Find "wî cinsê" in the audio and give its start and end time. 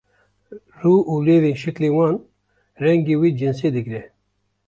3.21-3.69